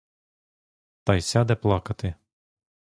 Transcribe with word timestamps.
Та 1.03 1.15
й 1.15 1.21
сяде 1.21 1.55
плакати. 1.55 2.13